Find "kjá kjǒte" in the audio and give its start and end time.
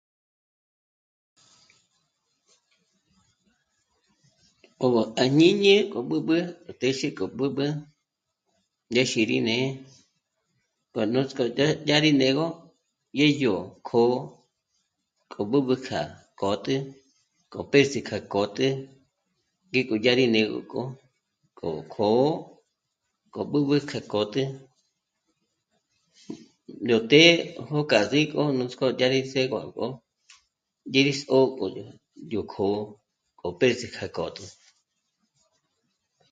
15.85-16.75, 18.07-18.67, 23.89-24.43, 33.97-34.45